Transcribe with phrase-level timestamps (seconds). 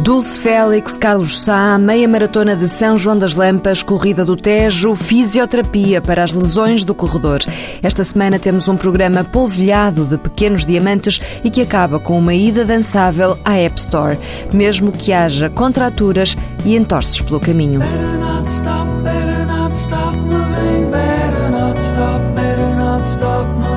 [0.00, 6.00] Dulce Félix, Carlos Sá, meia maratona de São João das Lampas, corrida do Tejo, fisioterapia
[6.00, 7.40] para as lesões do corredor.
[7.82, 12.64] Esta semana temos um programa polvilhado de pequenos diamantes e que acaba com uma ida
[12.64, 14.18] dançável à App Store,
[14.52, 17.80] mesmo que haja contraturas e entorces pelo caminho.
[23.08, 23.67] stop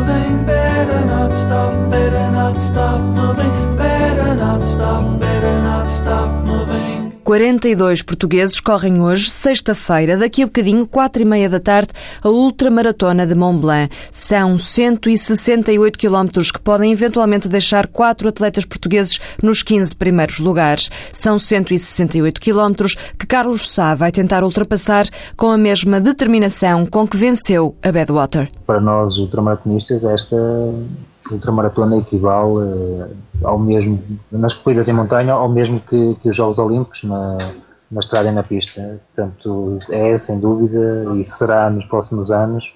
[7.31, 11.87] 42 portugueses correm hoje, sexta-feira, daqui a bocadinho, quatro e meia da tarde,
[12.21, 13.89] a ultramaratona de Mont Blanc.
[14.11, 20.89] São 168 quilómetros que podem eventualmente deixar quatro atletas portugueses nos 15 primeiros lugares.
[21.13, 25.05] São 168 quilómetros que Carlos Sá vai tentar ultrapassar
[25.37, 28.49] com a mesma determinação com que venceu a Badwater.
[28.67, 30.35] Para nós, ultramaratonistas, esta
[31.31, 33.07] ultramaratona equivale eh,
[33.43, 37.37] ao mesmo, nas corridas em montanha, ao mesmo que, que os Jogos Olímpicos na,
[37.89, 38.99] na estrada e na pista.
[39.15, 42.73] Portanto, é sem dúvida e será nos próximos anos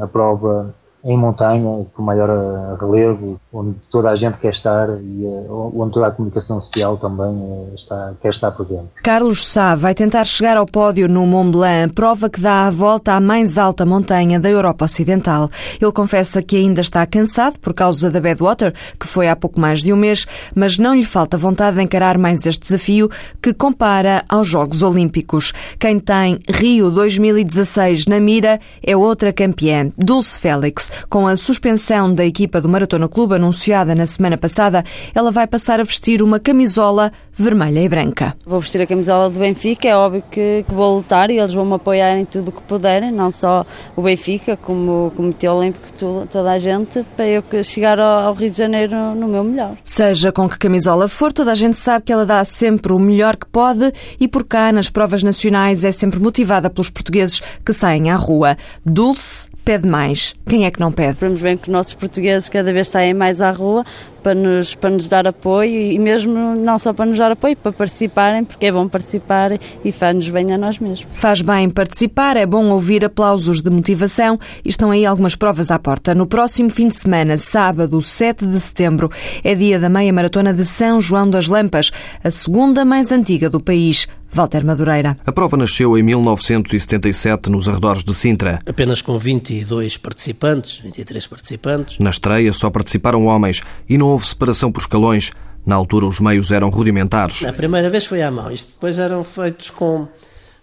[0.00, 5.26] a prova em montanha, com maior eh, relevo, onde toda a gente quer estar e
[5.26, 8.88] eh, onde toda a comunicação social também eh, está, quer estar presente.
[9.02, 13.14] Carlos Sá vai tentar chegar ao pódio no Mont Blanc, prova que dá a volta
[13.14, 15.50] à mais alta montanha da Europa Ocidental.
[15.80, 19.82] Ele confessa que ainda está cansado por causa da Badwater, que foi há pouco mais
[19.82, 23.10] de um mês, mas não lhe falta vontade de encarar mais este desafio
[23.42, 25.52] que compara aos Jogos Olímpicos.
[25.80, 30.91] Quem tem Rio 2016 na mira é outra campeã, Dulce Félix.
[31.08, 35.80] Com a suspensão da equipa do Maratona Clube anunciada na semana passada, ela vai passar
[35.80, 38.36] a vestir uma camisola vermelha e branca.
[38.44, 41.64] Vou vestir a camisola do Benfica, é óbvio que, que vou lutar e eles vão
[41.64, 43.64] me apoiar em tudo o que puderem, não só
[43.96, 45.86] o Benfica, como o Comitê Olímpico,
[46.30, 49.76] toda a gente, para eu chegar ao Rio de Janeiro no meu melhor.
[49.82, 53.36] Seja com que camisola for, toda a gente sabe que ela dá sempre o melhor
[53.36, 58.10] que pode e por cá, nas provas nacionais, é sempre motivada pelos portugueses que saem
[58.10, 58.56] à rua.
[58.84, 60.34] Dulce pede mais.
[60.46, 61.18] Quem é que não pede?
[61.20, 63.84] Vemos bem que os nossos portugueses cada vez saem mais à rua
[64.22, 67.72] para nos, para nos dar apoio e mesmo não só para nos dar apoio, para
[67.72, 69.52] participarem, porque é bom participar
[69.84, 71.06] e faz-nos bem a nós mesmos.
[71.14, 75.78] Faz bem participar, é bom ouvir aplausos de motivação e estão aí algumas provas à
[75.78, 76.14] porta.
[76.14, 79.10] No próximo fim de semana, sábado, 7 de setembro,
[79.44, 81.90] é dia da meia maratona de São João das Lampas,
[82.22, 84.08] a segunda mais antiga do país.
[84.34, 85.14] Walter Madureira.
[85.26, 88.60] A prova nasceu em 1977 nos arredores de Sintra.
[88.64, 91.98] Apenas com 22 participantes, 23 participantes.
[91.98, 95.32] Na estreia só participaram homens e não houve separação por escalões.
[95.66, 97.44] Na altura os meios eram rudimentares.
[97.44, 100.08] A primeira vez foi à mão, isto depois eram feitos com,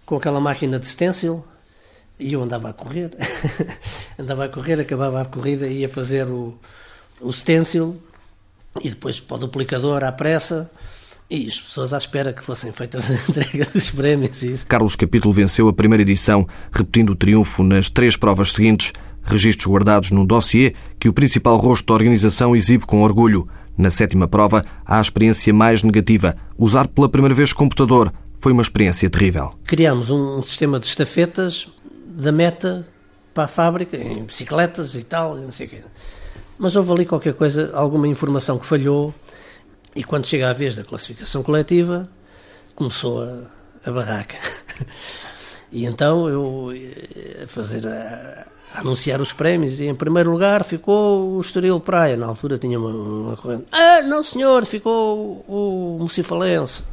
[0.04, 1.46] com aquela máquina de stencil
[2.20, 3.12] e eu andava a correr.
[4.18, 6.58] andava a correr, acabava a corrida e ia fazer o,
[7.22, 8.02] o stencil
[8.82, 10.72] e depois para o duplicador à pressa
[11.30, 14.42] e as pessoas à espera que fossem feitas a entrega dos prémios.
[14.42, 14.66] Isso.
[14.66, 18.92] Carlos Capítulo venceu a primeira edição, repetindo o triunfo nas três provas seguintes,
[19.24, 23.48] registros guardados num dossiê que o principal rosto da organização exibe com orgulho.
[23.78, 26.36] Na sétima prova, há a experiência mais negativa.
[26.58, 29.54] Usar pela primeira vez computador foi uma experiência terrível.
[29.66, 31.68] Criámos um sistema de estafetas
[32.08, 32.88] da meta
[33.34, 35.82] para a fábrica, em bicicletas e tal, não sei o quê.
[36.58, 39.14] Mas houve ali qualquer coisa, alguma informação que falhou
[39.96, 42.10] e quando chega a vez da classificação coletiva,
[42.76, 44.38] começou a, a barraca.
[45.72, 46.72] e então eu
[47.44, 52.16] a fazer a, a, anunciar os prémios e em primeiro lugar ficou o Estoril Praia,
[52.16, 53.66] na altura tinha uma, uma corrente.
[53.72, 56.08] Ah, não senhor, ficou o, o.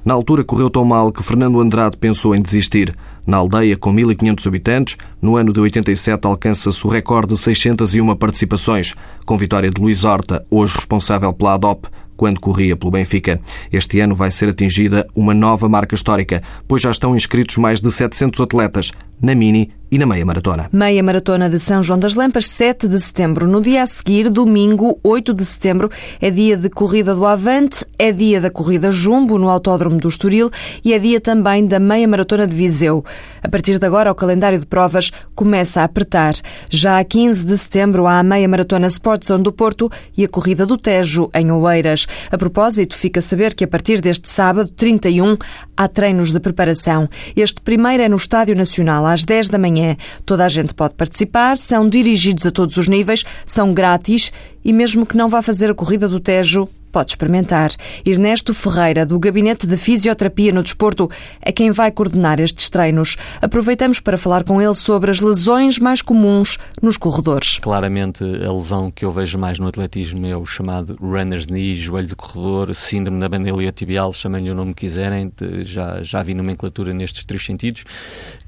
[0.04, 2.96] Na altura correu tão mal que Fernando Andrade pensou em desistir.
[3.26, 8.94] Na aldeia, com 1.500 habitantes, no ano de 87 alcança-se o recorde de 601 participações,
[9.24, 13.41] com vitória de Luís Horta, hoje responsável pela ADOP, quando corria pelo Benfica.
[13.72, 17.91] Este ano vai ser atingida uma nova marca histórica, pois já estão inscritos mais de
[17.91, 20.69] 700 atletas na mini e na meia maratona.
[20.72, 23.47] Meia maratona de São João das Lampas, 7 de setembro.
[23.47, 25.91] No dia a seguir, domingo, 8 de setembro,
[26.21, 30.50] é dia de corrida do Avante, é dia da corrida Jumbo no Autódromo do Estoril
[30.85, 33.05] e é dia também da meia maratona de Viseu.
[33.43, 36.35] A partir de agora, o calendário de provas começa a apertar.
[36.69, 40.29] Já a 15 de setembro há a meia maratona Sport Zone do Porto e a
[40.29, 42.06] corrida do Tejo em Oeiras.
[42.31, 45.37] A propósito, fica a saber que a partir deste sábado, 31,
[45.76, 47.08] há treinos de preparação.
[47.37, 49.97] Este primeiro é no Estádio Nacional às 10 da manhã.
[50.25, 54.32] Toda a gente pode participar, são dirigidos a todos os níveis, são grátis
[54.64, 57.71] e mesmo que não vá fazer a corrida do Tejo, pode experimentar.
[58.05, 61.11] Ernesto Ferreira, do Gabinete de Fisioterapia no Desporto,
[61.43, 63.17] é quem vai coordenar estes treinos.
[63.43, 67.59] Aproveitamos para falar com ele sobre as lesões mais comuns nos corredores.
[67.59, 72.09] Claramente, a lesão que eu vejo mais no atletismo é o chamado runner's knee, joelho
[72.09, 75.33] de corredor, síndrome da banda iliotibial, chamem-lhe o nome que quiserem,
[75.65, 77.85] já, já vi nomenclatura nestes três sentidos,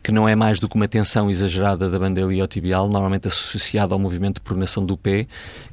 [0.03, 3.99] que não é mais do que uma tensão exagerada da banda iliotibial, normalmente associada ao
[3.99, 5.27] movimento de pronação do pé,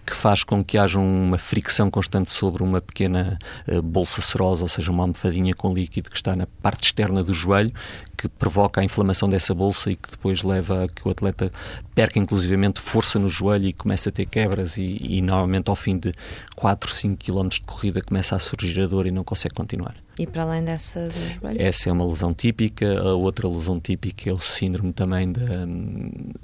[0.05, 4.67] que faz com que haja uma fricção constante sobre uma pequena uh, bolsa serosa, ou
[4.67, 7.71] seja, uma almofadinha com líquido que está na parte externa do joelho,
[8.17, 11.51] que provoca a inflamação dessa bolsa e que depois leva a que o atleta
[11.93, 15.97] perca inclusivamente força no joelho e começa a ter quebras e, e normalmente ao fim
[15.97, 16.13] de
[16.55, 20.04] 4, 5 km de corrida começa a surgir a dor e não consegue continuar.
[20.17, 21.09] E para além dessa?
[21.57, 22.99] Essa é uma lesão típica.
[23.01, 25.41] A outra lesão típica é o síndrome também de,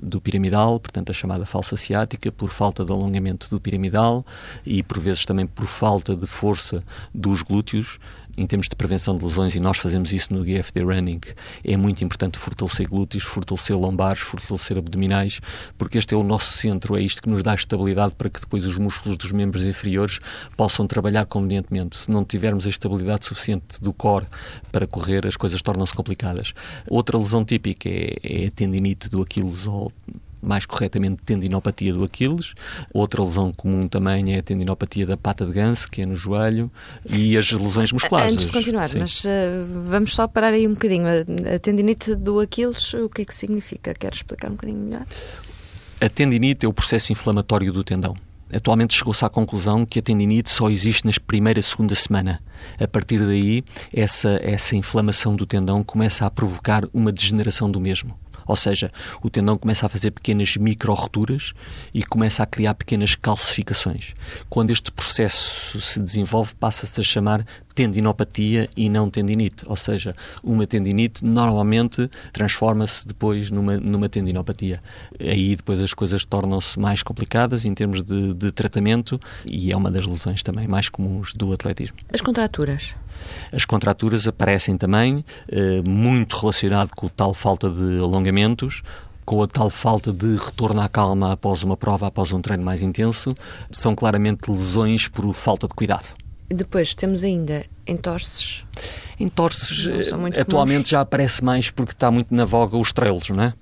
[0.01, 4.25] do piramidal, portanto a chamada falsa ciática, por falta de alongamento do piramidal
[4.65, 6.83] e por vezes também por falta de força
[7.13, 7.97] dos glúteos
[8.37, 11.19] em termos de prevenção de lesões, e nós fazemos isso no GFD Running,
[11.63, 15.39] é muito importante fortalecer glúteos, fortalecer lombares, fortalecer abdominais,
[15.77, 18.65] porque este é o nosso centro, é isto que nos dá estabilidade para que depois
[18.65, 20.19] os músculos dos membros inferiores
[20.55, 21.97] possam trabalhar convenientemente.
[21.97, 24.25] Se não tivermos a estabilidade suficiente do core
[24.71, 26.53] para correr, as coisas tornam-se complicadas.
[26.87, 29.91] Outra lesão típica é, é a tendinite do Aquiles ou
[30.41, 32.53] mais corretamente tendinopatia do Aquiles.
[32.93, 36.71] Outra lesão comum também é a tendinopatia da pata de ganso, que é no joelho,
[37.05, 38.33] e as lesões musculares.
[38.33, 38.99] Antes de continuar, Sim.
[38.99, 39.29] mas uh,
[39.85, 41.05] vamos só parar aí um bocadinho.
[41.07, 43.93] A, tendinite do Aquiles, o que é que significa?
[43.93, 45.05] Quer explicar um bocadinho melhor?
[45.99, 48.15] A tendinite é o processo inflamatório do tendão.
[48.53, 52.41] Atualmente chegou-se à conclusão que a tendinite só existe nas primeira e segunda semana.
[52.79, 53.63] A partir daí,
[53.93, 58.17] essa, essa inflamação do tendão começa a provocar uma degeneração do mesmo.
[58.45, 58.91] Ou seja,
[59.21, 61.53] o tendão começa a fazer pequenas micro-roturas
[61.93, 64.13] e começa a criar pequenas calcificações.
[64.49, 69.63] Quando este processo se desenvolve, passa-se a chamar tendinopatia e não tendinite.
[69.65, 74.81] Ou seja, uma tendinite normalmente transforma-se depois numa, numa tendinopatia.
[75.19, 79.89] Aí depois as coisas tornam-se mais complicadas em termos de, de tratamento e é uma
[79.89, 81.97] das lesões também mais comuns do atletismo.
[82.13, 82.95] As contraturas?
[83.51, 88.81] As contraturas aparecem também, eh, muito relacionado com tal falta de alongamentos,
[89.25, 92.81] com a tal falta de retorno à calma após uma prova, após um treino mais
[92.81, 93.33] intenso,
[93.71, 96.05] são claramente lesões por falta de cuidado.
[96.49, 98.65] Depois temos ainda entorces
[99.21, 99.87] Entorces
[100.37, 100.89] atualmente comuns.
[100.89, 103.53] já aparece mais porque está muito na voga os trails, não é?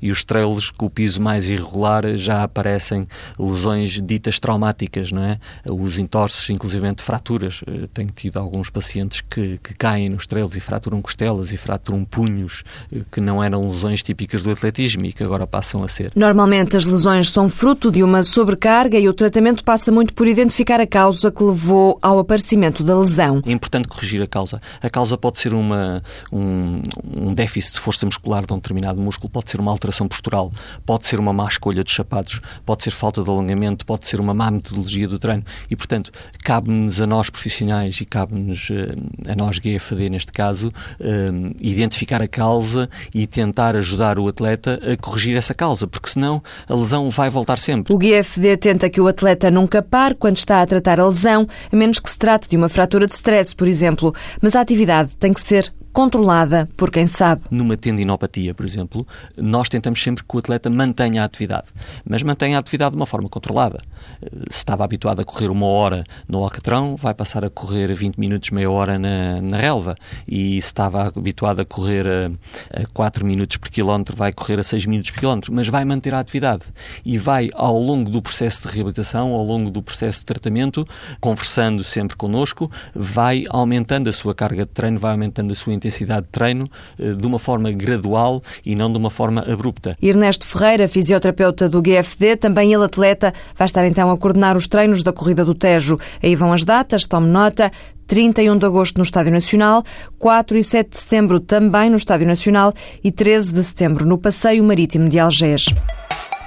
[0.00, 3.06] E os trails com o piso mais irregular já aparecem
[3.38, 5.38] lesões ditas traumáticas, não é?
[5.64, 7.60] Os entorces, inclusive fraturas.
[7.66, 12.04] Eh, tenho tido alguns pacientes que, que caem nos trails e fraturam costelas e fraturam
[12.04, 16.12] punhos, eh, que não eram lesões típicas do atletismo e que agora passam a ser.
[16.14, 20.80] Normalmente as lesões são fruto de uma sobrecarga e o tratamento passa muito por identificar
[20.80, 23.42] a causa que levou ao aparecimento da lesão.
[23.46, 24.60] É importante corrigir a causa.
[24.80, 26.02] A causa pode ser uma,
[26.32, 26.82] um,
[27.20, 30.50] um déficit de força muscular de um determinado músculo, pode ser uma alteração postural,
[30.84, 34.34] pode ser uma má escolha de sapatos, pode ser falta de alongamento, pode ser uma
[34.34, 36.10] má metodologia do treino e, portanto,
[36.44, 42.28] cabe-nos a nós profissionais e cabe-nos eh, a nós GFD neste caso eh, identificar a
[42.28, 47.30] causa e tentar ajudar o atleta a corrigir essa causa, porque senão a lesão vai
[47.30, 47.92] voltar sempre.
[47.92, 51.76] O GFD tenta que o atleta nunca pare quando está a tratar a lesão, a
[51.76, 55.32] menos que se trate de uma fratura de stress, por exemplo, mas a atividade tem
[55.32, 57.42] que ser controlada por quem sabe.
[57.50, 59.06] Numa tendinopatia, por exemplo,
[59.36, 61.68] nós tentamos sempre que o atleta mantenha a atividade,
[62.04, 63.78] mas mantenha a atividade de uma forma controlada.
[64.22, 68.16] Eh, se estava habituado a correr uma hora no alcatrão, vai passar a correr 20
[68.16, 69.94] minutos, meia hora na, na relva.
[70.26, 74.64] E se estava habituado a correr a, a 4 minutos por quilómetro, vai correr a
[74.64, 76.64] 6 minutos por quilómetro, mas vai manter a atividade.
[77.04, 80.86] E vai, ao longo do processo de reabilitação, ao longo do processo de tratamento,
[81.20, 86.26] conversando sempre connosco, vai aumentando a sua carga de treino, vai aumentando a sua intensidade
[86.26, 86.66] de treino
[86.98, 89.96] eh, de uma forma gradual e não de uma forma abrupta.
[90.02, 95.02] Ernesto Ferreira, fisioterapeuta do GFD, também ele atleta, vai estar então a coordenar os treinos
[95.02, 95.98] da Corrida do Tejo.
[96.22, 97.72] Aí vão as datas, tome nota.
[98.06, 99.84] 31 de agosto no Estádio Nacional,
[100.18, 102.72] 4 e 7 de setembro também no Estádio Nacional
[103.04, 105.66] e 13 de setembro no Passeio Marítimo de Algés.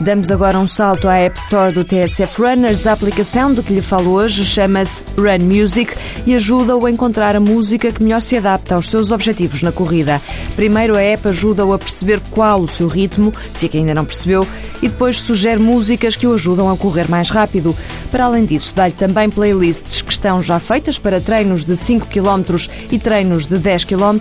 [0.02, 2.88] Damos agora um salto à App Store do TSF Runners.
[2.88, 5.94] A aplicação de que lhe falo hoje chama-se Run Music
[6.26, 10.20] e ajuda-o a encontrar a música que melhor se adapta aos seus objetivos na corrida.
[10.56, 14.04] Primeiro, a app ajuda-o a perceber qual o seu ritmo, se é que ainda não
[14.04, 14.48] percebeu,
[14.82, 17.78] e depois sugere músicas que o ajudam a correr mais rápido.
[18.10, 22.56] Para além disso, dá-lhe também playlists que estão já feitas para treinos de 5 km
[22.92, 24.18] e treinos de 10 km,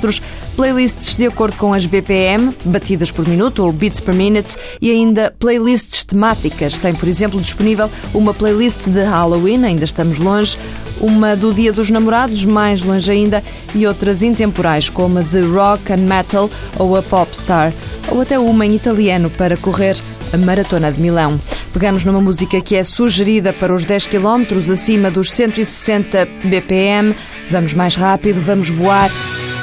[0.55, 5.35] playlists de acordo com as BPM, batidas por minuto ou beats per minute, e ainda
[5.39, 6.79] playlists playlists temáticas.
[6.79, 10.59] Tem, por exemplo, disponível uma playlist de Halloween, ainda estamos longe,
[11.01, 13.43] uma do Dia dos Namorados, mais longe ainda,
[13.75, 17.73] e outras intemporais, como a de Rock and Metal ou a Popstar,
[18.09, 19.97] ou até uma em italiano para correr
[20.33, 21.41] a Maratona de Milão.
[21.73, 27.15] Pegamos numa música que é sugerida para os 10 km acima dos 160 BPM.
[27.49, 29.11] Vamos mais rápido, vamos voar.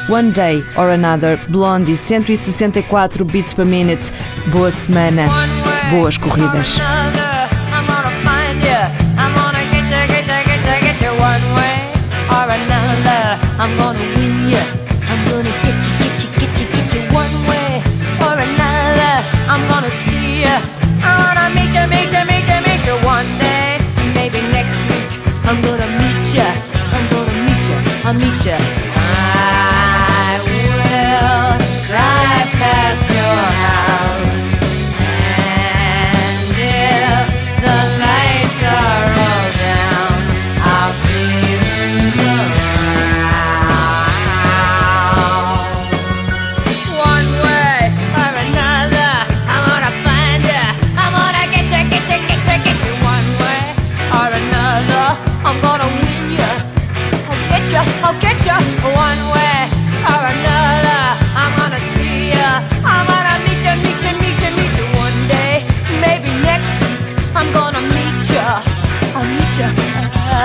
[0.10, 4.10] One Day or Another, Blondie, 164 beats per minute.
[4.50, 5.26] Boa semana,
[5.90, 6.80] boas corridas.
[19.50, 20.17] I'm gonna win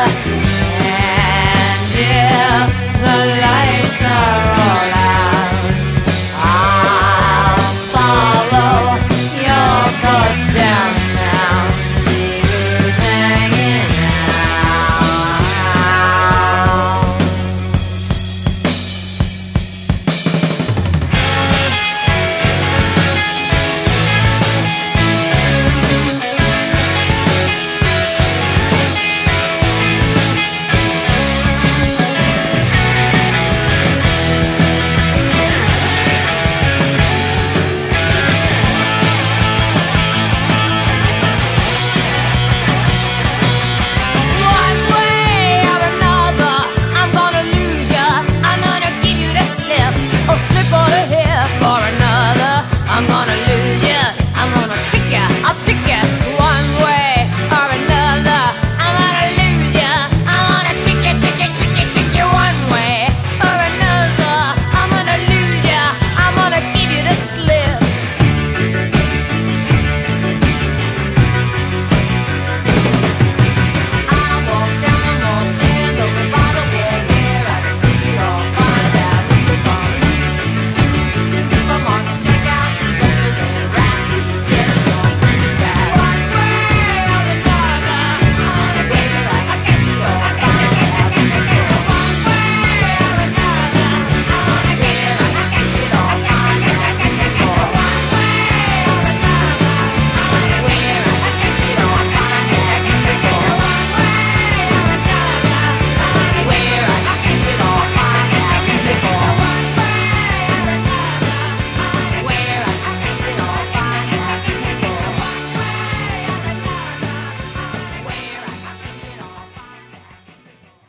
[0.07, 0.52] love.